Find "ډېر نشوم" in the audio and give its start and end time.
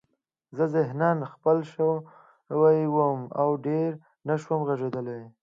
3.65-4.59